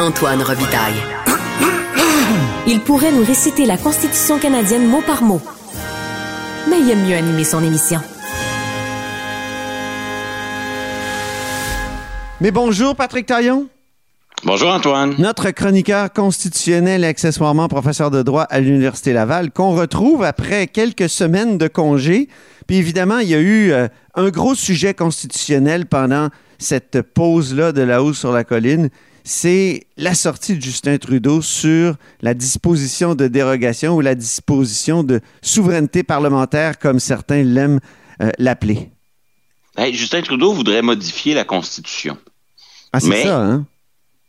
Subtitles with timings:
[0.00, 0.94] Antoine Robitaille.
[2.68, 5.40] Il pourrait nous réciter la Constitution canadienne mot par mot.
[6.70, 7.98] Mais il aime mieux animer son émission.
[12.40, 13.66] Mais bonjour, Patrick Taillon.
[14.44, 15.16] Bonjour Antoine.
[15.18, 21.08] Notre chroniqueur constitutionnel et accessoirement professeur de droit à l'Université Laval, qu'on retrouve après quelques
[21.08, 22.28] semaines de congé.
[22.68, 26.28] Puis évidemment, il y a eu euh, un gros sujet constitutionnel pendant
[26.58, 28.90] cette pause-là de la hausse sur la colline.
[29.30, 35.20] C'est la sortie de Justin Trudeau sur la disposition de dérogation ou la disposition de
[35.42, 37.80] souveraineté parlementaire, comme certains l'aiment
[38.22, 38.88] euh, l'appeler.
[39.92, 42.16] Justin Trudeau voudrait modifier la Constitution.
[42.94, 43.66] Ah, c'est ça, hein?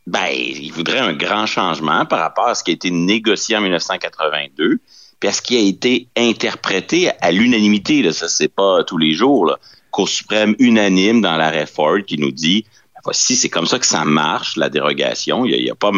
[0.05, 3.61] Ben, il voudrait un grand changement par rapport à ce qui a été négocié en
[3.61, 4.79] 1982,
[5.21, 8.11] puis à ce qui a été interprété à l'unanimité.
[8.11, 9.45] Ça, c'est pas tous les jours.
[9.45, 9.59] Là.
[9.91, 12.65] Cour suprême unanime dans l'arrêt Ford qui nous dit
[13.03, 15.45] voici, c'est comme ça que ça marche, la dérogation.
[15.45, 15.91] Il n'y a, pas,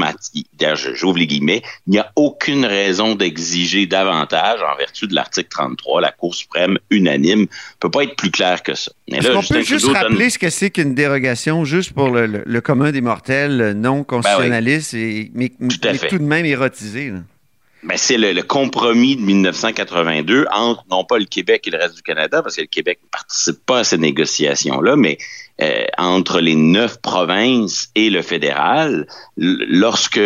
[0.94, 6.02] j'ouvre les guillemets, il n'y a aucune raison d'exiger davantage en vertu de l'article 33.
[6.02, 7.48] La Cour suprême unanime
[7.80, 8.92] peut pas être plus clair que ça.
[9.08, 13.02] Est-ce qu'on peut juste rappeler ce que c'est qu'une dérogation, juste pour le, commun des
[13.02, 14.94] mortels non ben constitutionnalistes,
[15.34, 17.12] mais, tout, de même érotisé?
[17.84, 22.03] Ben, c'est le, compromis de 1982 entre non pas le Québec et le reste du
[22.03, 25.18] Canada, parce que le Québec ne participe pas à ces négociations-là, mais
[25.62, 29.06] euh, entre les neuf provinces et le fédéral,
[29.38, 30.20] lorsque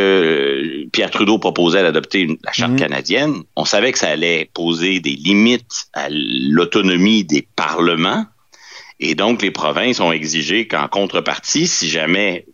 [0.94, 2.80] Pierre Trudeau proposait d'adopter la charte mhm.
[2.80, 8.25] canadienne, on savait que ça allait poser des limites à l'autonomie des parlements.
[9.00, 12.45] Et donc, les provinces ont exigé qu'en contrepartie, si jamais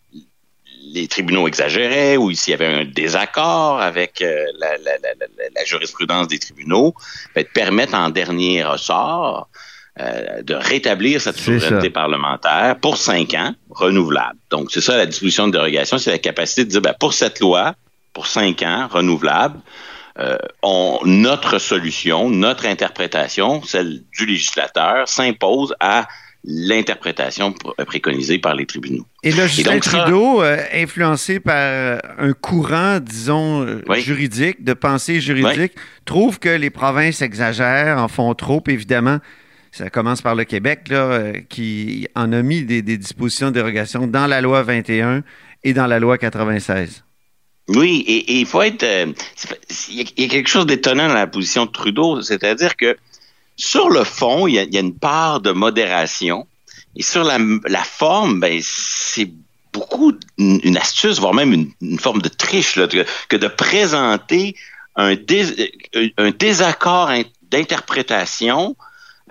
[0.93, 6.95] les tribunaux exagéraient ou s'il y avait un désaccord avec euh, la, jurisprudence des tribunaux,
[7.35, 9.49] ben, de permettre en dernier ressort
[10.01, 14.39] euh, de rétablir cette souveraineté parlementaire pour cinq ans, renouvelable.
[14.49, 17.39] Donc, c'est ça la disposition de dérogation, c'est la capacité de dire, ben, pour cette
[17.39, 17.75] loi,
[18.13, 19.59] pour cinq ans, renouvelable,
[20.17, 26.07] euh, on, notre solution, notre interprétation, celle du législateur, s'impose à
[26.43, 27.53] l'interprétation
[27.85, 29.05] préconisée par les tribunaux.
[29.21, 33.67] Et là, Justin Trudeau, euh, influencé par un courant, disons,
[33.97, 35.73] juridique, de pensée juridique,
[36.05, 39.19] trouve que les provinces exagèrent, en font trop, évidemment
[39.71, 44.05] ça commence par le Québec, là, euh, qui en a mis des, dispositions de dérogation
[44.05, 45.23] dans la loi 21
[45.63, 47.03] et dans la loi 96.
[47.69, 48.83] Oui, et, il faut être.
[48.83, 49.13] Euh,
[49.89, 52.97] il y, a quelque chose d'étonnant dans la position de Trudeau, c'est-à-dire que
[53.55, 56.47] sur le fond, il y, a, une part de modération,
[56.97, 57.39] et sur la,
[57.83, 59.31] forme, ben, c'est
[59.71, 62.75] beaucoup une, astuce, voire même une, forme de triche,
[63.29, 64.55] que, de présenter
[64.97, 65.15] un,
[66.17, 67.11] un désaccord
[67.49, 68.75] d'interprétation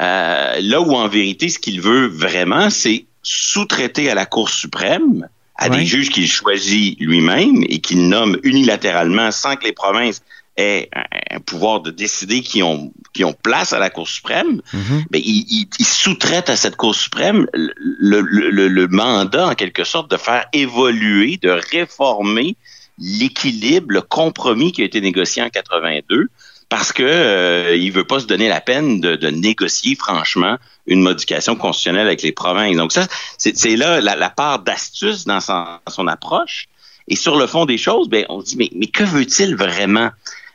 [0.00, 5.28] euh, là où en vérité, ce qu'il veut vraiment, c'est sous-traiter à la Cour suprême,
[5.56, 10.22] à des juges qu'il choisit lui-même et qu'il nomme unilatéralement sans que les provinces
[10.56, 10.88] aient
[11.30, 14.62] un, pouvoir de décider qui ont qui ont place à la Cour suprême,
[15.10, 20.16] mais il, sous-traite à cette Cour suprême le, le, le, mandat, en quelque sorte, de
[20.16, 22.56] faire évoluer, de réformer
[22.98, 26.28] l'équilibre, le compromis qui a été négocié en 82
[26.70, 31.56] parce que euh, il veut pas se donner la peine de, négocier franchement une modification
[31.56, 32.76] constitutionnelle avec les provinces.
[32.76, 36.68] Donc ça, c'est là la, part d'astuce dans son, approche.
[37.08, 40.10] Et sur le fond des choses, ben on se dit mais, que veut-il vraiment?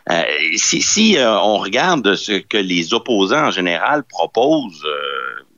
[0.10, 0.24] Euh,
[0.56, 4.86] Si, euh, on regarde ce que les opposants en général proposent.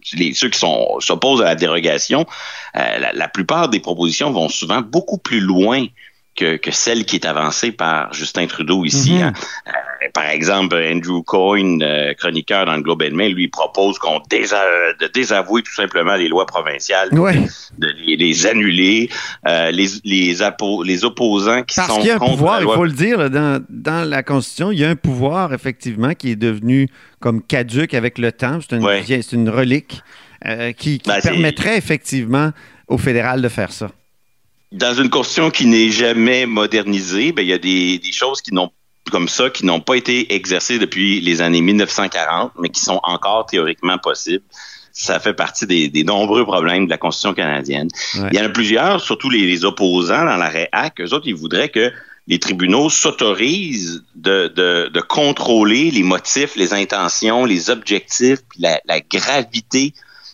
[0.03, 2.25] Ceux qui s'opposent à la dérogation,
[2.73, 5.85] la, plupart des propositions vont souvent beaucoup plus loin
[6.37, 9.15] que, celle qui est avancée par Justin Trudeau ici.
[9.15, 9.21] Mhm.
[9.21, 9.33] Hein.
[9.67, 9.71] Euh,
[10.13, 15.07] par exemple, Andrew Coyne, euh, chroniqueur dans le Globe and Mail, lui propose qu'on de
[15.13, 19.09] désavouer tout simplement les lois provinciales, de les, annuler,
[19.47, 20.35] euh, les, les,
[20.85, 23.63] les, opposants qui Parce sont qu'il y a un pouvoir, il faut le dire, dans,
[23.69, 26.87] dans, la Constitution, il y a un pouvoir effectivement qui est devenu
[27.19, 28.59] comme caduque avec le temps.
[28.61, 30.01] C'est une, une relique
[30.77, 32.51] qui, qui ben, permettrait effectivement
[32.87, 33.89] au fédéral de faire ça
[34.71, 38.53] dans une constitution qui n'est jamais modernisée, ben, il y a des, des choses qui
[38.53, 38.71] n'ont
[39.11, 43.45] comme ça qui n'ont pas été exercées depuis les années 1940, mais qui sont encore
[43.45, 44.43] théoriquement possibles.
[44.91, 47.87] Ça fait partie des, des nombreux problèmes de la Constitution canadienne.
[48.15, 51.01] Il y en a plusieurs, surtout les, les opposants dans l'arrêt HAC.
[51.01, 51.91] Eux autres, ils voudraient que
[52.27, 58.81] les tribunaux s'autorisent de, de, de, contrôler les motifs, les intentions, les objectifs, puis la,
[58.85, 59.93] la gravité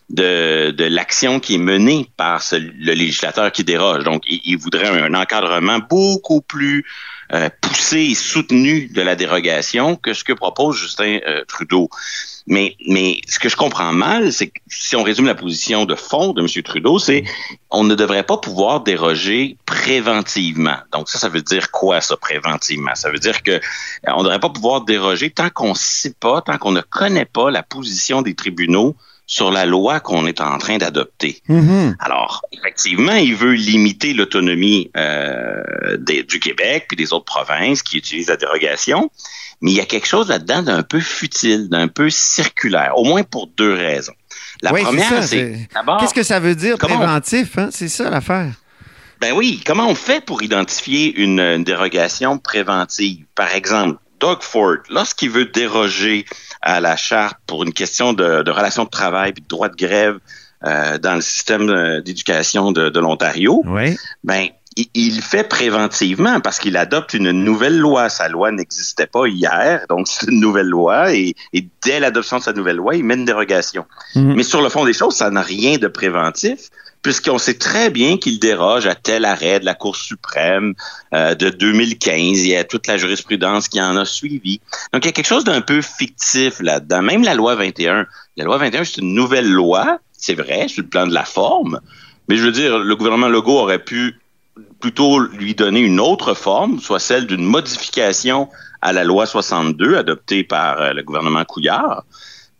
[0.09, 4.03] de, de l'action qui est menée par le législateur qui déroge.
[4.03, 6.85] Donc, il, voudrait un, encadrement beaucoup plus
[7.33, 11.89] euh, poussé et soutenu de la dérogation que ce que propose Justin euh, Trudeau.
[12.45, 15.95] Mais, mais ce que je comprends mal, c'est que si on résume la position de
[15.95, 16.63] fond de M.
[16.63, 17.23] Trudeau, c'est
[17.71, 20.77] on ne devrait pas pouvoir déroger préventivement.
[20.91, 22.95] Donc ça, ça veut dire quoi ça préventivement?
[22.95, 23.59] Ça veut dire que euh,
[24.07, 27.25] on ne devrait pas pouvoir déroger tant qu'on ne sait pas, tant qu'on ne connaît
[27.25, 31.41] pas la position des tribunaux sur la loi qu'on est en train d'adopter.
[31.49, 31.95] Mm-hmm.
[31.99, 38.27] Alors, effectivement, il veut limiter l'autonomie euh, du Québec puis des autres provinces qui utilisent
[38.27, 39.09] la dérogation,
[39.61, 43.23] mais il y a quelque chose là-dedans d'un peu futile, d'un peu circulaire, au moins
[43.23, 44.13] pour deux raisons.
[44.61, 45.67] La première, c'est
[45.99, 47.69] qu'est-ce que ça veut dire préventif hein?
[47.71, 48.53] C'est ça l'affaire.
[49.19, 53.25] Ben oui, comment on fait pour identifier une dérogation préventive?
[53.35, 56.25] Par exemple, Doug Ford, lorsqu'il veut déroger
[56.61, 59.75] à la charte pour une question de, de relations de travail et de droit de
[59.75, 60.17] grève
[60.63, 63.97] euh, dans le système euh, d'éducation de, de l'Ontario, oui.
[64.23, 64.47] ben
[64.93, 68.09] il, fait préventivement parce qu'il adopte une nouvelle loi.
[68.09, 71.35] Sa loi n'existait pas hier, donc c'est une nouvelle loi et,
[71.83, 73.85] dès l'adoption de sa nouvelle loi, il met une dérogation.
[74.15, 74.35] Mhm.
[74.35, 76.69] Mais sur le fond des choses, ça n'a rien de préventif
[77.03, 80.73] puisqu'on sait très bien qu'il déroge à tel arrêt de la Cour suprême
[81.13, 82.45] euh, de 2015.
[82.45, 84.61] Il y a toute la jurisprudence qui en a suivi.
[84.93, 87.01] Donc, il y a quelque chose d'un peu fictif là-dedans.
[87.01, 88.07] Même la loi 21.
[88.37, 91.81] La loi 21, c'est une nouvelle loi, c'est vrai, sur le plan de la forme.
[92.29, 94.15] Mais je veux dire, le gouvernement Legault aurait pu
[94.83, 98.50] plutôt lui donner une autre forme, soit celle d'une modification
[98.81, 102.03] à la loi 62 adoptée par euh, le gouvernement Couillard.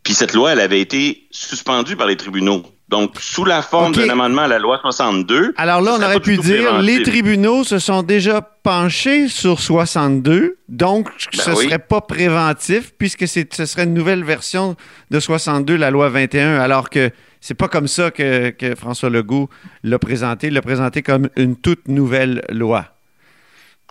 [0.02, 2.62] Puis cette loi, elle avait été suspendue par les tribunaux.
[2.88, 5.54] Donc, sous la forme d'un amendement à la loi 62.
[5.56, 11.06] Alors là, on aurait pu dire les tribunaux se sont déjà penchés sur 62, donc
[11.06, 14.76] ben ce ne serait pas préventif puisque ce serait une nouvelle version
[15.10, 17.10] de 62, la loi 21, alors que
[17.40, 19.48] c'est pas comme ça que, François Legault
[19.82, 20.48] l'a présenté.
[20.48, 22.86] Il l'a présenté comme une toute nouvelle loi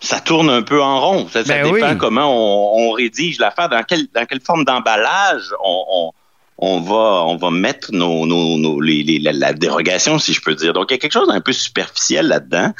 [0.00, 1.28] ça tourne un peu en rond.
[1.28, 6.12] Ça, ben dépend comment on, rédige l'affaire, dans quelle, dans quelle forme d'emballage on, on
[6.58, 10.72] va on va mettre nos, nos, les, la, dérogation, si je peux dire.
[10.72, 12.72] Donc, il y a quelque chose d'un peu superficiel là-dedans.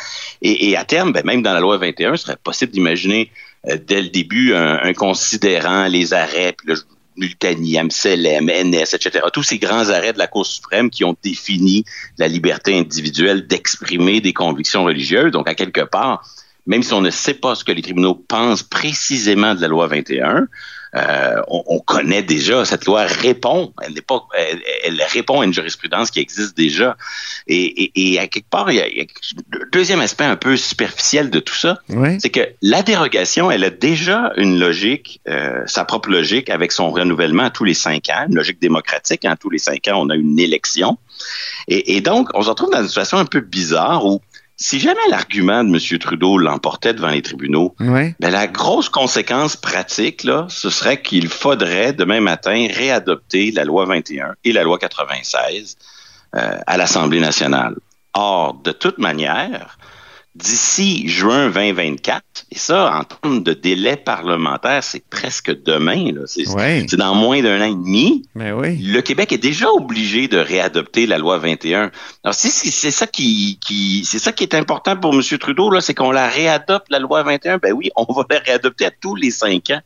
[0.43, 3.31] Et, à terme, ben, même dans la loi 21, ce serait possible d'imaginer
[3.69, 6.76] euh, dès le début un, considérant les arrêts, puis le
[7.17, 9.21] Multani, MCLM, NS, etc.
[9.32, 11.85] Tous ces grands arrêts de la Cour suprême qui ont défini
[12.19, 15.31] la liberté individuelle d'exprimer des convictions religieuses.
[15.31, 16.29] Donc, à quelque part,
[16.67, 19.87] même si on ne sait pas ce que les tribunaux pensent précisément de la loi
[19.87, 20.49] 21,
[20.96, 24.26] euh, on, connaît déjà cette loi répond, elle n'est pas,
[24.85, 26.96] elle, répond à une jurisprudence qui existe déjà.
[27.49, 29.05] Et, à quelque part, il y, a,
[29.50, 31.81] le deuxième aspect un peu superficiel de tout ça,
[32.19, 36.91] c'est que la dérogation, elle a déjà une logique, euh, sa propre logique avec son
[36.91, 39.25] renouvellement tous les cinq ans, une logique démocratique.
[39.25, 40.99] Hein, tous les cinq ans, on a une élection.
[41.67, 44.20] Et, et donc, on se retrouve dans une situation un peu bizarre où
[44.65, 45.99] si jamais l'argument de M.
[45.99, 51.93] Trudeau l'emportait devant les tribunaux, ben, la grosse conséquence pratique, là, ce serait qu'il faudrait
[51.93, 55.77] demain matin réadopter la loi 21 et la loi 96
[56.35, 57.77] euh, à l'Assemblée nationale.
[58.15, 59.77] Or, de toute manière,
[60.35, 66.11] d'ici juin 2024, et ça, en termes de délai parlementaire, c'est presque demain.
[66.27, 68.29] C'est dans moins d'un an et demi.
[68.35, 68.79] Mais oui.
[68.79, 71.93] Le Québec est déjà obligé de réadopter la loi 21.
[72.25, 75.23] Alors, c'est ça qui, qui c'est ça qui est important pour M.
[75.39, 77.59] Trudeau, là, c'est qu'on la réadopte, la loi 21.
[77.59, 79.81] Ben oui, on va la réadopter à tous les cinq ans.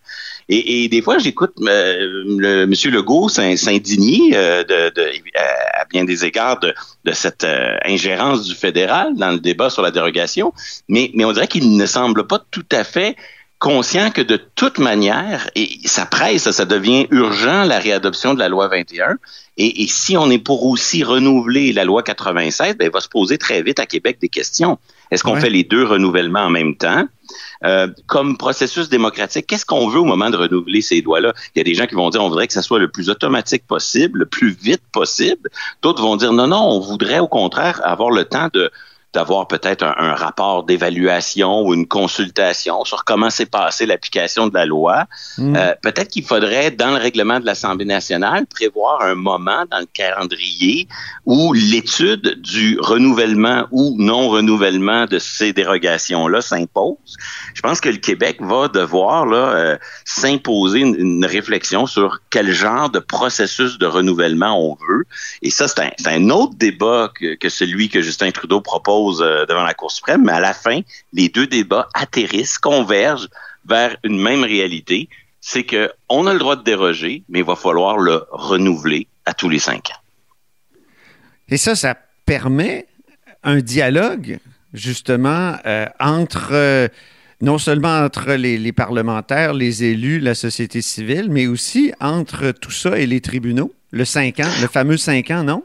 [0.48, 2.72] Et, et des fois, j'écoute euh, le, M.
[2.90, 5.10] Legault s'indigner euh, de, de,
[5.78, 6.74] à bien des égards de,
[7.04, 10.37] de cette euh, ingérence du fédéral dans le débat sur la dérogation,
[10.88, 13.16] mais, mais on dirait qu'il ne semble pas tout à fait
[13.58, 18.48] conscient que de toute manière, et ça presse, ça devient urgent la réadoption de la
[18.48, 19.16] loi 21.
[19.56, 23.08] Et, et si on est pour aussi renouveler la loi 96, ben, il va se
[23.08, 24.78] poser très vite à Québec des questions.
[25.10, 27.06] Est-ce qu'on fait les deux renouvellements en même temps?
[27.64, 31.32] Euh, comme processus démocratique, qu'est-ce qu'on veut au moment de renouveler ces lois-là?
[31.54, 33.10] Il y a des gens qui vont dire on voudrait que ça soit le plus
[33.10, 35.50] automatique possible, le plus vite possible.
[35.82, 38.70] D'autres vont dire non, non, on voudrait au contraire avoir le temps de
[39.18, 44.64] d'avoir peut-être un, rapport d'évaluation ou une consultation sur comment s'est passée l'application de la
[44.64, 45.06] loi.
[45.38, 45.56] Hmm.
[45.56, 49.88] Euh, peut-être qu'il faudrait, dans le règlement de l'Assemblée nationale, prévoir un moment dans le
[49.92, 50.86] calendrier
[51.26, 57.16] où l'étude du renouvellement ou non-renouvellement de ces dérogations-là s'impose.
[57.54, 62.88] Je pense que le Québec va devoir là euh, s'imposer une, réflexion sur quel genre
[62.88, 65.04] de processus de renouvellement on veut.
[65.42, 69.46] Et ça, c'est un, un, autre débat que, que celui que Justin Trudeau propose euh,
[69.46, 70.80] devant la Cour suprême, mais à la fin,
[71.12, 73.28] les deux débats atterrissent, convergent
[73.66, 75.08] vers une même réalité,
[75.40, 79.48] c'est qu'on a le droit de déroger, mais il va falloir le renouveler à tous
[79.48, 80.00] les cinq ans.
[81.48, 81.96] Et ça, ça
[82.26, 82.86] permet
[83.42, 84.38] un dialogue,
[84.74, 86.88] justement, euh, entre, euh,
[87.40, 92.70] non seulement entre les, les, parlementaires, les élus, la société civile, mais aussi entre tout
[92.70, 93.72] ça et les tribunaux.
[93.90, 95.64] Le 5 ans, le fameux 5 ans, non?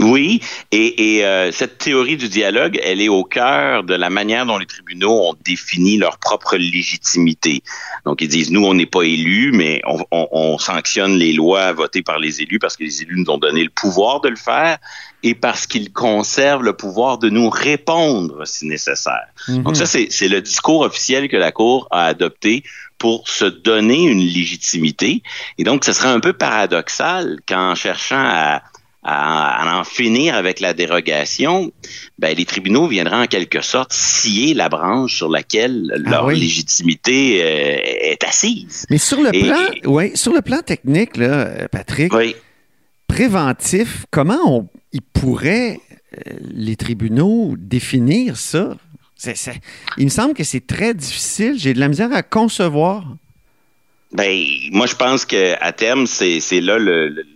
[0.00, 0.40] Oui,
[0.70, 4.56] et, et euh, cette théorie du dialogue, elle est au cœur de la manière dont
[4.58, 7.62] les tribunaux ont défini leur propre légitimité.
[8.04, 11.72] Donc, ils disent, nous, on n'est pas élus, mais on, on, on, sanctionne les lois
[11.72, 14.36] votées par les élus parce que les élus nous ont donné le pouvoir de le
[14.36, 14.78] faire
[15.24, 19.26] et parce qu'ils conservent le pouvoir de nous répondre si nécessaire.
[19.48, 19.62] Mm -hmm.
[19.64, 22.62] Donc, ça, c'est le discours officiel que la Cour a adopté
[22.98, 25.22] pour se donner une légitimité.
[25.58, 28.62] Et donc, ce serait un peu paradoxal qu'en cherchant à
[29.08, 31.72] à, en finir avec la dérogation,
[32.18, 36.38] ben, les tribunaux viendraient en quelque sorte scier la branche sur laquelle ah leur oui.
[36.38, 38.84] légitimité euh, est assise.
[38.90, 42.36] Mais sur le plan, et, ouais, sur le plan technique, là, Patrick, oui.
[43.06, 45.80] préventif, comment on, ils pourraient
[46.16, 48.76] euh, les tribunaux définir ça?
[49.16, 49.60] C est, c est,
[49.96, 51.54] il me semble que c'est très difficile.
[51.56, 53.04] J'ai de la misère à concevoir.
[54.12, 54.32] Ben,
[54.70, 57.26] moi, je pense qu'à terme, c'est là le, le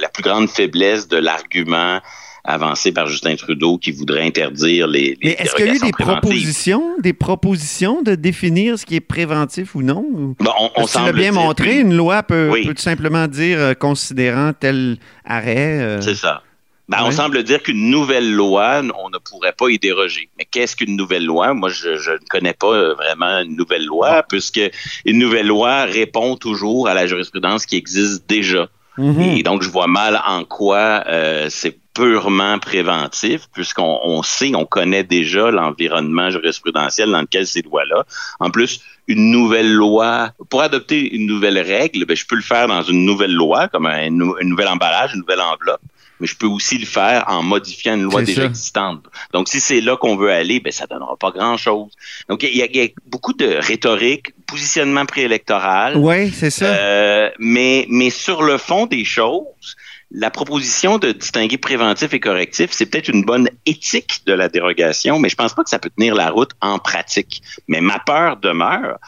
[0.00, 2.00] la plus grande faiblesse de l'argument
[2.44, 5.78] avancé par Justin Trudeau qui voudrait interdire les, les Mais est-ce qu'il y a eu
[5.78, 10.04] des propositions, des propositions de définir ce qui est préventif ou non?
[10.40, 12.66] Bon, on, l'as bien montré, une loi peut, oui.
[12.66, 15.80] peut tout simplement dire euh, considérant tel arrêt.
[15.80, 16.00] Euh...
[16.00, 16.42] C'est ça.
[16.88, 17.04] Ben, oui.
[17.08, 20.28] On semble dire qu'une nouvelle loi, on ne pourrait pas y déroger.
[20.36, 21.54] Mais qu'est-ce qu'une nouvelle loi?
[21.54, 24.60] Moi, je, je, ne connais pas vraiment une nouvelle loi, puisque
[25.04, 28.68] une nouvelle loi répond toujours à la jurisprudence qui existe déjà.
[28.98, 29.38] -hmm.
[29.38, 34.64] Et donc, je vois mal en quoi euh, c'est purement préventif, puisqu'on on sait, on
[34.64, 38.04] connaît déjà l'environnement jurisprudentiel dans lequel ces lois-là.
[38.40, 42.66] En plus, une nouvelle loi, pour adopter une nouvelle règle, ben, je peux le faire
[42.68, 45.82] dans une nouvelle loi, comme un, un nouvel emballage, une nouvelle enveloppe
[46.22, 48.46] mais je peux aussi le faire en modifiant une loi déjà ça.
[48.46, 49.04] existante.
[49.32, 51.90] Donc, si c'est là qu'on veut aller, ben ça donnera pas grand-chose.
[52.28, 55.96] Donc, il y, y, a beaucoup de rhétorique, positionnement préélectoral.
[55.96, 56.66] Oui, c'est ça.
[56.66, 59.76] Euh, mais, mais sur le fond des choses,
[60.12, 65.18] la proposition de distinguer préventif et correctif, c'est peut-être une bonne éthique de la dérogation,
[65.18, 67.42] mais je pense pas que ça peut tenir la route en pratique.
[67.66, 68.98] Mais ma peur demeure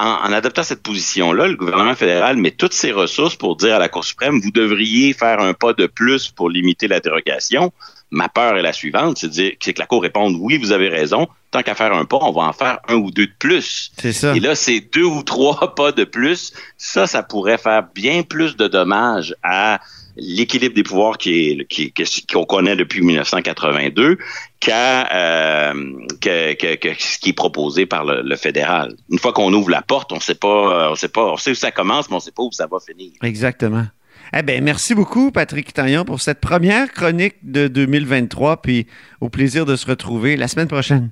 [0.00, 3.78] en, en, adoptant cette position-là, le gouvernement fédéral met toutes ses ressources pour dire à
[3.78, 7.72] la Cour suprême, vous devriez faire un pas de plus pour limiter la dérogation.
[8.10, 11.62] Ma peur est la suivante, c'est que la Cour réponde, oui, vous avez raison, tant
[11.62, 13.92] qu'à faire un pas, on va en faire un ou deux de plus.
[13.98, 14.34] C'est ça.
[14.34, 16.52] Et là, c'est deux ou trois pas de plus.
[16.76, 19.80] Ça, ça pourrait faire bien plus de dommages à
[20.16, 21.92] l'équilibre des pouvoirs qui est qui,
[22.26, 24.18] qu'on connaît depuis 1982
[24.60, 28.94] qu'à euh, que, que, que, ce qui est proposé par le, le fédéral.
[29.10, 31.54] Une fois qu'on ouvre la porte, on sait pas on sait pas on sait où
[31.54, 33.12] ça commence mais on sait pas où ça va finir.
[33.22, 33.86] Exactement.
[34.32, 38.86] Eh bien, merci beaucoup, Patrick Taillon, pour cette première chronique de 2023, puis
[39.20, 41.10] au plaisir de se retrouver la semaine prochaine.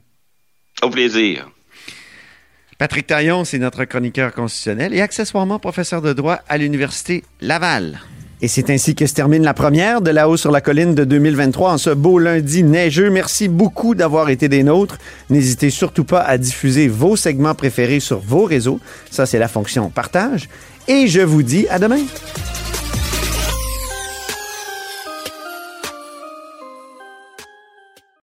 [0.82, 1.50] Au plaisir.
[2.78, 7.98] Patrick Taillon, c'est notre chroniqueur constitutionnel et accessoirement professeur de droit à l'Université Laval.
[8.40, 11.04] Et c'est ainsi que se termine la première de La Haut sur la colline de
[11.04, 13.10] 2023 en ce beau lundi neigeux.
[13.10, 14.98] Merci beaucoup d'avoir été des nôtres.
[15.28, 18.78] N'hésitez surtout pas à diffuser vos segments préférés sur vos réseaux.
[19.10, 20.48] Ça, c'est la fonction partage.
[20.86, 22.00] Et je vous dis à demain.